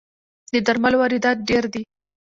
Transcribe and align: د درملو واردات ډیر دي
د 0.53 0.55
درملو 0.65 0.97
واردات 1.01 1.37
ډیر 1.49 1.63
دي 1.73 1.81